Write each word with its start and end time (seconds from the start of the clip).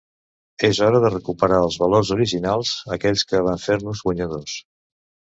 És 0.67 0.77
hora 0.85 0.99
de 1.01 1.09
recuperar 1.11 1.59
els 1.65 1.75
valors 1.83 2.09
originals, 2.15 2.71
aquells 2.95 3.25
que 3.33 3.43
van 3.49 3.61
fer-nos 3.67 4.01
guanyadors. 4.07 4.57